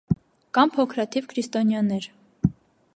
[0.57, 2.09] Կան փոքրաթիվ քրիստոնյաներ։